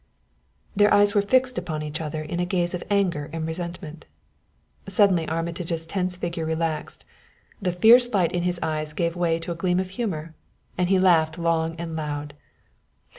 [0.75, 4.07] Their eyes were fixed upon each other in a gaze of anger and resentment.
[4.87, 7.05] Suddenly, Armitage's tense figure relaxed;
[7.61, 10.33] the fierce light in his eyes gave way to a gleam of humor
[10.75, 12.33] and he laughed long and loud.